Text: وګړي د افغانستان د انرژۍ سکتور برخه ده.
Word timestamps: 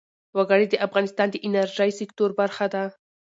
وګړي 0.37 0.65
د 0.69 0.75
افغانستان 0.87 1.27
د 1.31 1.35
انرژۍ 1.47 1.91
سکتور 1.99 2.29
برخه 2.39 2.65
ده. 2.73 2.83